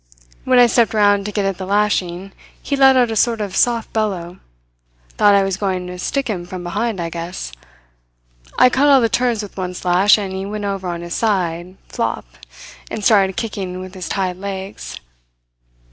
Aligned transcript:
When 0.45 0.57
I 0.57 0.65
stepped 0.65 0.95
round 0.95 1.27
to 1.27 1.31
get 1.31 1.45
at 1.45 1.59
the 1.59 1.65
lashing, 1.67 2.31
he 2.59 2.75
let 2.75 2.97
out 2.97 3.11
a 3.11 3.15
sort 3.15 3.39
of 3.39 3.55
soft 3.55 3.93
bellow. 3.93 4.39
Thought 5.17 5.35
I 5.35 5.43
was 5.43 5.57
going 5.57 5.85
to 5.85 5.99
stick 5.99 6.27
him 6.27 6.47
from 6.47 6.63
behind, 6.63 6.99
I 6.99 7.11
guess. 7.11 7.51
I 8.57 8.71
cut 8.71 8.87
all 8.87 8.99
the 9.01 9.09
turns 9.09 9.43
with 9.43 9.57
one 9.57 9.75
slash, 9.75 10.17
and 10.17 10.33
he 10.33 10.43
went 10.43 10.65
over 10.65 10.87
on 10.87 11.01
his 11.01 11.13
side, 11.13 11.77
flop, 11.87 12.25
and 12.89 13.05
started 13.05 13.37
kicking 13.37 13.79
with 13.79 13.93
his 13.93 14.09
tied 14.09 14.37
legs. 14.37 14.99